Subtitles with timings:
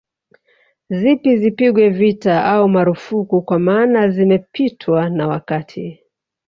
[0.99, 6.03] Zipi zipigwe vita au marufuku kwa maana zimepitwa na wakati